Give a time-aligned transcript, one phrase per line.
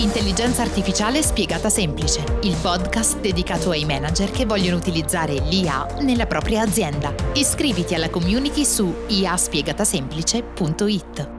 [0.00, 6.62] Intelligenza artificiale spiegata semplice, il podcast dedicato ai manager che vogliono utilizzare l'IA nella propria
[6.62, 7.12] azienda.
[7.34, 11.30] Iscriviti alla community su iaspiegatasemplice.it.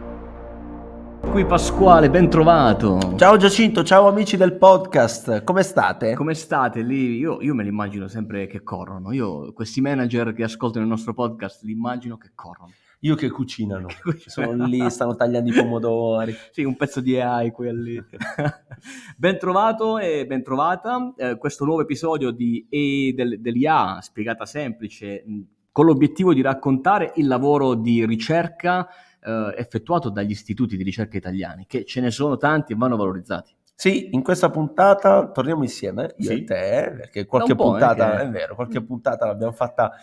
[1.32, 3.16] Qui Pasquale, ben trovato.
[3.16, 6.14] Ciao Giacinto, ciao amici del podcast, come state?
[6.16, 7.18] Come state lì?
[7.18, 9.14] Io, io me li immagino sempre che corrono.
[9.14, 12.73] Io questi manager che ascoltano il nostro podcast li immagino che corrono.
[13.00, 13.88] Io che cucinano,
[14.25, 16.36] sono lì, stanno tagliando i pomodori.
[16.52, 18.02] sì, un pezzo di AI quelli.
[19.15, 21.14] ben trovato e ben trovata.
[21.18, 25.24] Eh, questo nuovo episodio di e del, dell'IA spiegata semplice
[25.71, 28.88] con l'obiettivo di raccontare il lavoro di ricerca
[29.21, 33.55] eh, effettuato dagli istituti di ricerca italiani, che ce ne sono tanti e vanno valorizzati.
[33.75, 36.41] Sì, in questa puntata torniamo insieme, io sì.
[36.41, 38.23] e te, perché qualche puntata, che...
[38.23, 39.94] è vero, qualche puntata l'abbiamo fatta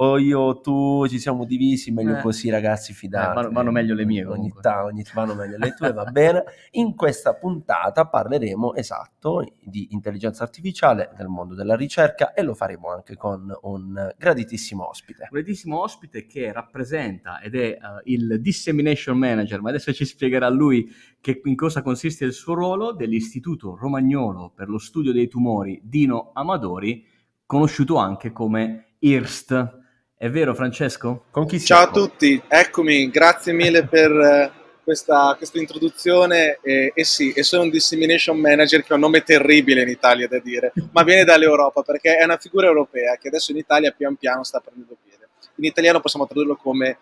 [0.00, 2.20] o io o tu ci siamo divisi, meglio eh.
[2.20, 3.30] così ragazzi, fidate.
[3.30, 6.44] Eh, vanno, vanno, meglio le mie ogni tanto, ogni, vanno meglio le tue, va bene.
[6.72, 12.92] In questa puntata parleremo, esatto, di intelligenza artificiale nel mondo della ricerca e lo faremo
[12.92, 15.22] anche con un graditissimo ospite.
[15.22, 20.48] Un graditissimo ospite che rappresenta ed è uh, il Dissemination Manager, ma adesso ci spiegherà
[20.48, 20.88] lui
[21.20, 26.30] che, in cosa consiste il suo ruolo dell'Istituto Romagnolo per lo studio dei tumori Dino
[26.34, 27.04] Amadori,
[27.44, 29.86] conosciuto anche come IRST
[30.20, 31.26] è vero Francesco?
[31.30, 34.50] Con chi Ciao a tutti, eccomi, grazie mille per eh,
[34.82, 39.22] questa, questa introduzione e, e, sì, e sono un dissemination manager che ha un nome
[39.22, 43.52] terribile in Italia da dire, ma viene dall'Europa perché è una figura europea che adesso
[43.52, 45.28] in Italia pian piano sta prendendo piede.
[45.54, 46.98] In italiano possiamo tradurlo come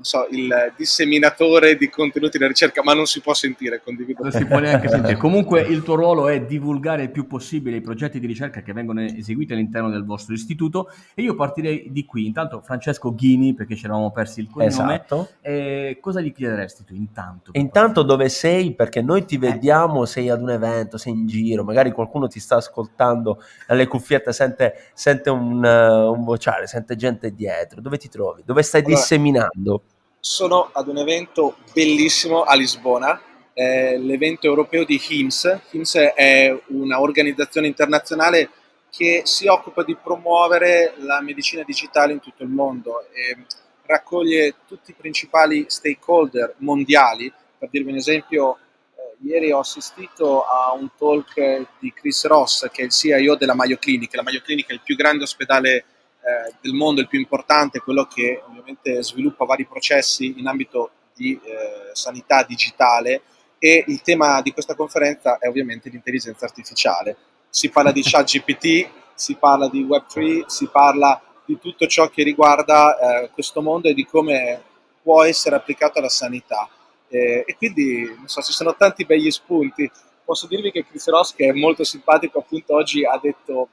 [0.00, 4.22] so, il disseminatore di contenuti di ricerca, ma non si può sentire, condivido.
[4.22, 5.16] Non si può neanche sentire.
[5.18, 9.02] Comunque il tuo ruolo è divulgare il più possibile i progetti di ricerca che vengono
[9.02, 12.26] eseguiti all'interno del vostro istituto e io partirei di qui.
[12.26, 14.66] Intanto Francesco Ghini, perché ci eravamo persi il cognome.
[14.66, 15.28] Esatto.
[15.40, 17.50] Eh, cosa gli chiederesti tu intanto?
[17.54, 18.74] Intanto dove sei?
[18.74, 20.06] Perché noi ti vediamo, eh.
[20.06, 24.74] sei ad un evento, sei in giro, magari qualcuno ti sta ascoltando alle cuffiette, sente,
[24.92, 27.80] sente un, uh, un vociare, sente gente dietro.
[27.80, 28.42] Dove ti trovi?
[28.44, 29.83] Dove stai allora, disseminando?
[30.26, 33.20] Sono ad un evento bellissimo a Lisbona,
[33.52, 35.60] eh, l'evento europeo di HIMSS.
[35.72, 38.48] HIMSS è un'organizzazione internazionale
[38.90, 43.36] che si occupa di promuovere la medicina digitale in tutto il mondo e
[43.84, 47.30] raccoglie tutti i principali stakeholder mondiali.
[47.58, 48.56] Per dirvi un esempio,
[48.96, 53.54] eh, ieri ho assistito a un talk di Chris Ross, che è il CIO della
[53.54, 54.14] Mayo Clinic.
[54.14, 55.84] La Mayo Clinic è il più grande ospedale
[56.24, 61.38] eh, del mondo, il più importante, quello che ovviamente sviluppa vari processi in ambito di
[61.42, 63.22] eh, sanità digitale
[63.58, 67.16] e il tema di questa conferenza è ovviamente l'intelligenza artificiale.
[67.48, 72.22] Si parla di chat GPT, si parla di Web3, si parla di tutto ciò che
[72.22, 74.62] riguarda eh, questo mondo e di come
[75.02, 76.68] può essere applicato alla sanità.
[77.08, 79.90] Eh, e quindi, so, ci sono tanti begli spunti.
[80.24, 83.68] Posso dirvi che Chris Ross, che è molto simpatico, appunto oggi ha detto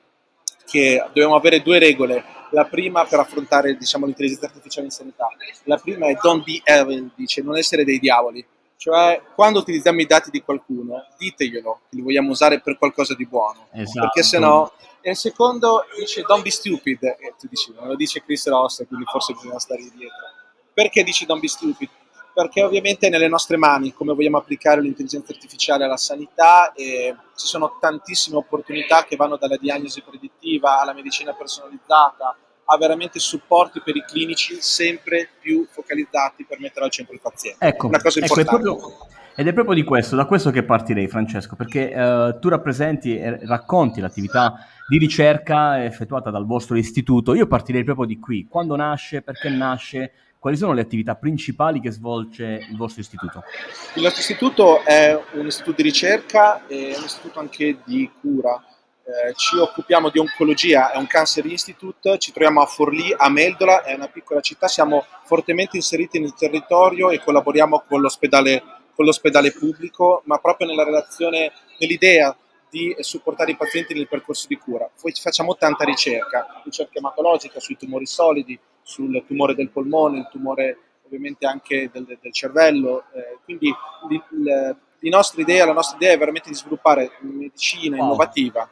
[0.66, 2.24] che dobbiamo avere due regole.
[2.52, 5.28] La prima per affrontare diciamo, l'intelligenza artificiale in sanità.
[5.64, 8.46] La prima è don't be evil, dice non essere dei diavoli.
[8.78, 13.28] Cioè, quando utilizziamo i dati di qualcuno, diteglielo che li vogliamo usare per qualcosa di
[13.28, 13.68] buono.
[13.74, 14.00] Esatto.
[14.00, 14.72] Perché se no...
[15.04, 17.02] E il secondo dice don't be stupid.
[17.04, 20.28] E tu dici, non lo dice Chris Ross, quindi forse bisogna stare dietro.
[20.74, 21.90] Perché dice don't be stupid?
[22.34, 27.48] Perché ovviamente è nelle nostre mani come vogliamo applicare l'intelligenza artificiale alla sanità e ci
[27.48, 33.96] sono tantissime opportunità che vanno dalla diagnosi predittiva alla medicina personalizzata a veramente supporti per
[33.96, 37.66] i clinici sempre più focalizzati per mettere al centro il paziente.
[37.66, 38.70] Ecco, una cosa ecco, importante.
[38.70, 38.98] È proprio,
[39.36, 43.46] ed è proprio di questo, da questo che partirei Francesco, perché uh, tu rappresenti e
[43.46, 47.34] racconti l'attività di ricerca effettuata dal vostro istituto.
[47.34, 51.92] Io partirei proprio di qui, quando nasce, perché nasce, quali sono le attività principali che
[51.92, 53.44] svolge il vostro istituto?
[53.94, 58.60] Il nostro istituto è un istituto di ricerca e un istituto anche di cura.
[59.04, 63.84] Eh, ci occupiamo di oncologia, è un cancer institute, ci troviamo a Forlì, a Meldola,
[63.84, 68.64] è una piccola città, siamo fortemente inseriti nel territorio e collaboriamo con l'ospedale,
[68.96, 72.36] con l'ospedale pubblico, ma proprio nella relazione, nell'idea
[72.68, 74.90] di supportare i pazienti nel percorso di cura.
[75.00, 78.60] Poi facciamo tanta ricerca, ricerca ematologica sui tumori solidi,
[78.92, 83.06] sul tumore del polmone, il tumore ovviamente anche del, del cervello.
[83.14, 83.74] Eh, quindi
[84.10, 84.76] li, le,
[85.38, 88.06] idea, la nostra idea è veramente di sviluppare medicina wow.
[88.06, 88.70] innovativa.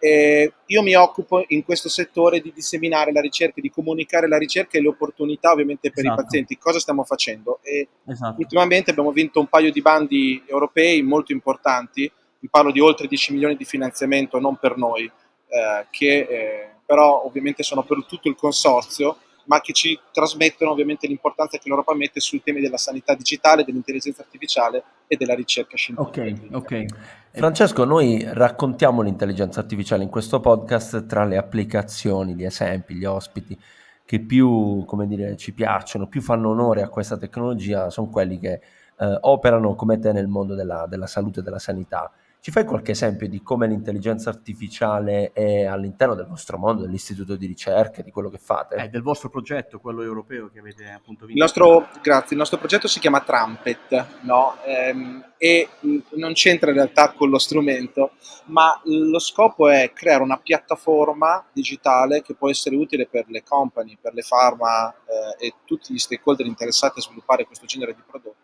[0.00, 4.78] Eh, io mi occupo in questo settore di disseminare la ricerca, di comunicare la ricerca
[4.78, 6.20] e le opportunità ovviamente per esatto.
[6.20, 6.58] i pazienti.
[6.58, 7.58] Cosa stiamo facendo?
[7.62, 8.40] E esatto.
[8.40, 12.10] Ultimamente abbiamo vinto un paio di bandi europei molto importanti,
[12.40, 17.24] vi parlo di oltre 10 milioni di finanziamento non per noi, eh, che eh, però
[17.24, 19.18] ovviamente sono per tutto il consorzio
[19.48, 24.22] ma che ci trasmettono ovviamente l'importanza che l'Europa mette sui temi della sanità digitale, dell'intelligenza
[24.22, 26.56] artificiale e della ricerca scientifica.
[26.56, 26.84] Ok, ok.
[27.32, 33.58] Francesco, noi raccontiamo l'intelligenza artificiale in questo podcast tra le applicazioni, gli esempi, gli ospiti
[34.04, 38.60] che più, come dire, ci piacciono, più fanno onore a questa tecnologia, sono quelli che
[38.98, 42.10] eh, operano come te nel mondo della, della salute e della sanità.
[42.40, 47.46] Ci fai qualche esempio di come l'intelligenza artificiale è all'interno del vostro mondo, dell'istituto di
[47.46, 48.76] ricerca, di quello che fate?
[48.76, 51.32] Eh, del vostro progetto, quello europeo che avete appunto vinto.
[51.32, 54.54] Il nostro, grazie, il nostro progetto si chiama Trumpet, no?
[54.64, 55.68] ehm, e
[56.14, 58.12] non c'entra in realtà con lo strumento,
[58.46, 63.98] ma lo scopo è creare una piattaforma digitale che può essere utile per le company,
[64.00, 64.94] per le pharma
[65.38, 68.37] eh, e tutti gli stakeholder interessati a sviluppare questo genere di prodotti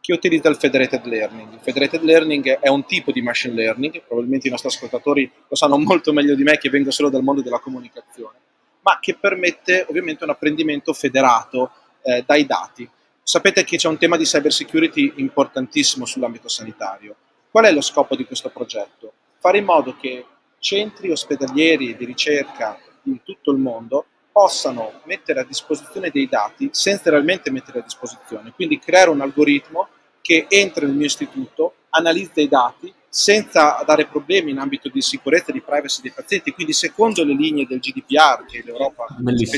[0.00, 1.52] che utilizza il federated learning.
[1.52, 5.78] Il federated learning è un tipo di machine learning, probabilmente i nostri ascoltatori lo sanno
[5.78, 8.38] molto meglio di me che vengo solo dal mondo della comunicazione,
[8.80, 11.70] ma che permette ovviamente un apprendimento federato
[12.02, 12.88] eh, dai dati.
[13.22, 17.14] Sapete che c'è un tema di cyber security importantissimo sull'ambito sanitario.
[17.50, 19.12] Qual è lo scopo di questo progetto?
[19.38, 20.24] Fare in modo che
[20.58, 27.10] centri ospedalieri di ricerca in tutto il mondo possano mettere a disposizione dei dati senza
[27.10, 29.88] realmente mettere a disposizione, quindi creare un algoritmo
[30.20, 35.46] che entra nel mio istituto, analizza i dati senza dare problemi in ambito di sicurezza
[35.48, 39.06] e di privacy dei pazienti, quindi secondo le linee del GDPR che l'Europa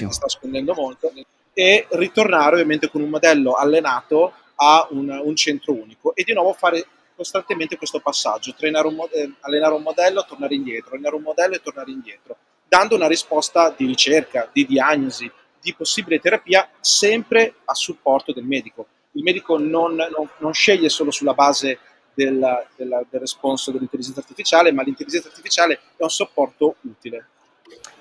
[0.08, 1.12] sta spendendo molto,
[1.52, 6.14] e ritornare ovviamente con un modello allenato a un, un centro unico.
[6.14, 11.16] E di nuovo fare costantemente questo passaggio, un, eh, allenare un modello, tornare indietro, allenare
[11.16, 12.36] un modello e tornare indietro
[12.72, 15.30] dando una risposta di ricerca, di diagnosi,
[15.60, 18.86] di possibile terapia, sempre a supporto del medico.
[19.10, 21.78] Il medico non, non, non sceglie solo sulla base
[22.14, 27.26] della, della, del responso dell'intelligenza artificiale, ma l'intelligenza artificiale è un supporto utile.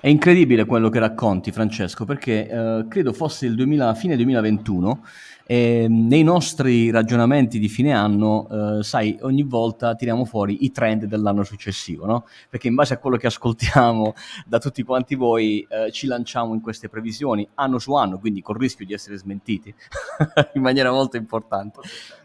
[0.02, 5.00] È incredibile quello che racconti, Francesco, perché eh, credo fosse il 2000, fine 2021
[5.46, 11.04] e nei nostri ragionamenti di fine anno, eh, sai, ogni volta tiriamo fuori i trend
[11.04, 12.26] dell'anno successivo, no?
[12.48, 14.14] Perché in base a quello che ascoltiamo
[14.44, 18.56] da tutti quanti voi, eh, ci lanciamo in queste previsioni anno su anno, quindi col
[18.56, 19.72] rischio di essere smentiti
[20.54, 21.80] in maniera molto importante.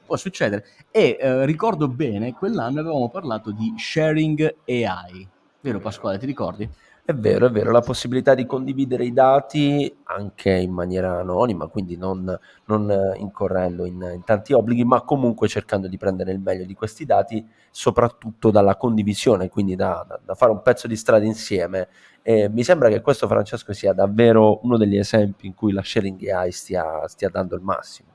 [0.06, 0.66] Può succedere.
[0.90, 5.28] E eh, ricordo bene, quell'anno avevamo parlato di sharing AI.
[5.60, 6.68] Vero Pasquale, ti ricordi?
[7.08, 11.96] È vero, è vero, la possibilità di condividere i dati anche in maniera anonima, quindi
[11.96, 16.66] non, non eh, incorrendo in, in, tanti obblighi, ma comunque cercando di prendere il meglio
[16.66, 21.24] di questi dati, soprattutto dalla condivisione, quindi da, da, da fare un pezzo di strada
[21.24, 21.88] insieme.
[22.22, 26.28] E mi sembra che questo, Francesco, sia davvero uno degli esempi in cui la sharing
[26.28, 28.10] AI stia, stia dando il massimo.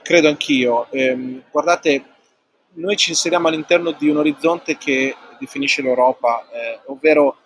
[0.00, 0.88] Credo anch'io.
[0.90, 2.04] Eh, guardate,
[2.74, 7.38] noi ci inseriamo all'interno di un orizzonte che definisce l'Europa, eh, ovvero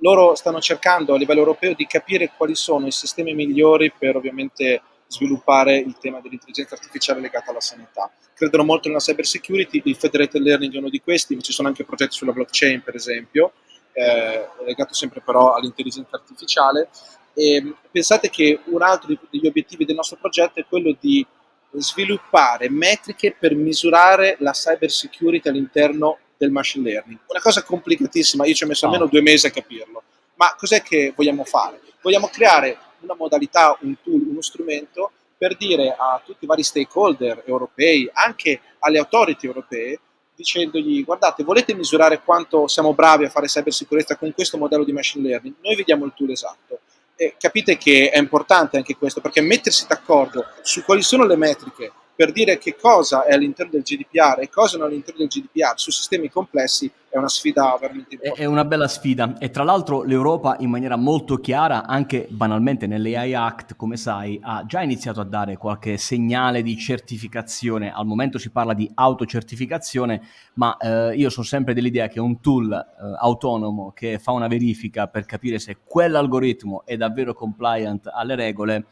[0.00, 4.82] loro stanno cercando a livello europeo di capire quali sono i sistemi migliori per ovviamente
[5.06, 8.10] sviluppare il tema dell'intelligenza artificiale legata alla sanità.
[8.32, 11.68] Credono molto nella cyber security, il federated learning è uno di questi, ma ci sono
[11.68, 13.52] anche progetti sulla blockchain per esempio,
[13.92, 16.88] eh, legato sempre però all'intelligenza artificiale.
[17.34, 21.26] E pensate che un altro degli obiettivi del nostro progetto è quello di
[21.72, 27.18] sviluppare metriche per misurare la cyber security all'interno del machine learning.
[27.26, 30.02] Una cosa complicatissima, io ci ho messo almeno due mesi a capirlo.
[30.36, 31.80] Ma cos'è che vogliamo fare?
[32.00, 37.42] Vogliamo creare una modalità, un tool, uno strumento per dire a tutti i vari stakeholder
[37.44, 40.00] europei, anche alle authority europee,
[40.34, 45.28] dicendogli guardate, volete misurare quanto siamo bravi a fare cybersicurezza con questo modello di machine
[45.28, 45.56] learning?
[45.62, 46.80] Noi vediamo il tool esatto.
[47.16, 51.92] E capite che è importante anche questo, perché mettersi d'accordo su quali sono le metriche
[52.20, 55.72] per dire che cosa è all'interno del GDPR e cosa non è all'interno del GDPR
[55.76, 58.42] su sistemi complessi è una sfida veramente importante.
[58.42, 63.32] È una bella sfida e tra l'altro l'Europa in maniera molto chiara, anche banalmente nell'AI
[63.32, 67.90] Act, come sai, ha già iniziato a dare qualche segnale di certificazione.
[67.90, 70.20] Al momento si parla di autocertificazione,
[70.54, 75.06] ma eh, io sono sempre dell'idea che un tool eh, autonomo che fa una verifica
[75.06, 78.86] per capire se quell'algoritmo è davvero compliant alle regole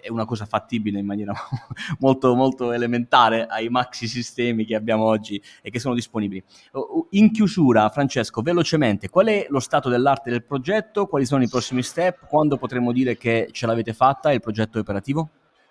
[0.00, 1.32] è una cosa fattibile in maniera
[2.00, 6.42] molto, molto elementare ai maxi sistemi che abbiamo oggi e che sono disponibili.
[7.10, 11.06] In chiusura, Francesco, velocemente, qual è lo stato dell'arte del progetto?
[11.06, 12.26] Quali sono i prossimi step?
[12.26, 15.28] Quando potremo dire che ce l'avete fatta e il progetto è operativo?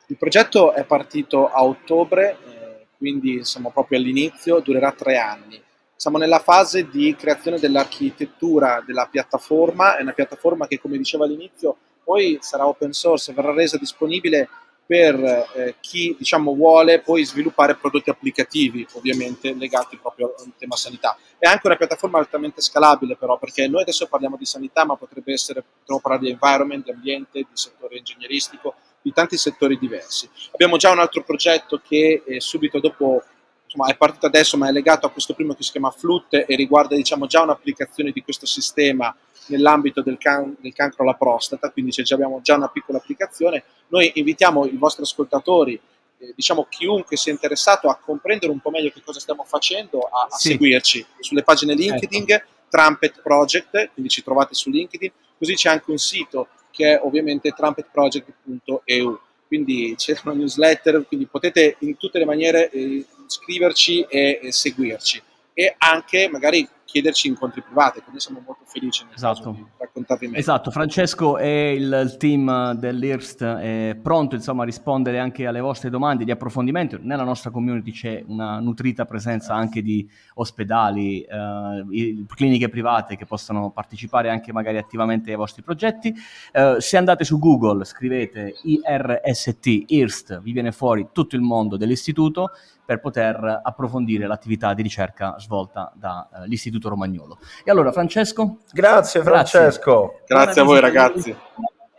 [0.07, 5.61] Il progetto è partito a ottobre, eh, quindi siamo proprio all'inizio, durerà tre anni.
[5.95, 11.77] Siamo nella fase di creazione dell'architettura della piattaforma, è una piattaforma che come dicevo all'inizio
[12.07, 14.47] poi sarà open source, verrà resa disponibile
[14.85, 21.17] per eh, chi diciamo, vuole poi sviluppare prodotti applicativi, ovviamente legati proprio al tema sanità.
[21.37, 25.33] È anche una piattaforma altamente scalabile però, perché noi adesso parliamo di sanità, ma potrebbe
[25.33, 30.29] essere, potremmo parlare di environment, di ambiente, di settore ingegneristico, di tanti settori diversi.
[30.53, 33.21] Abbiamo già un altro progetto che eh, subito dopo
[33.67, 36.55] insomma, è partito adesso, ma è legato a questo primo che si chiama Flut e
[36.55, 39.15] riguarda diciamo, già un'applicazione di questo sistema
[39.47, 43.63] nell'ambito del, can- del cancro alla prostata, quindi già abbiamo già una piccola applicazione.
[43.89, 45.79] Noi invitiamo i vostri ascoltatori,
[46.19, 50.27] eh, diciamo chiunque sia interessato a comprendere un po' meglio che cosa stiamo facendo, a,
[50.29, 50.49] a sì.
[50.49, 52.45] seguirci sulle pagine LinkedIn, ecco.
[52.69, 57.51] Trumpet Project, quindi ci trovate su LinkedIn, così c'è anche un sito che è ovviamente
[57.51, 59.19] trumpetproject.eu.
[59.47, 65.21] Quindi c'è una newsletter, quindi potete in tutte le maniere eh, scriverci e, e seguirci.
[65.53, 69.51] E anche magari chiederci incontri privati, quindi siamo molto felici nel esatto.
[69.51, 70.39] di raccontarvi meglio.
[70.39, 75.89] Esatto, Francesco e il, il team dell'IRST è pronto insomma, a rispondere anche alle vostre
[75.89, 76.97] domande di approfondimento.
[77.01, 83.69] Nella nostra community c'è una nutrita presenza anche di ospedali, eh, cliniche private che possono
[83.71, 86.15] partecipare anche magari attivamente ai vostri progetti.
[86.53, 92.51] Eh, se andate su Google, scrivete IRST, IRST, vi viene fuori tutto il mondo dell'istituto
[92.87, 97.39] per poter approfondire l'attività di ricerca svolta dall'Istituto dall'Istituto Romagnolo.
[97.63, 98.59] E allora Francesco?
[98.71, 100.21] Grazie Francesco.
[100.25, 101.35] Grazie, Grazie a voi ragazzi.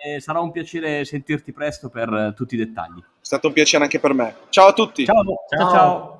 [0.00, 3.00] E sarà un piacere sentirti presto per tutti i dettagli.
[3.00, 4.34] È stato un piacere anche per me.
[4.48, 5.04] Ciao a tutti.
[5.04, 5.24] Ciao.
[5.48, 5.70] ciao.
[5.70, 6.17] ciao.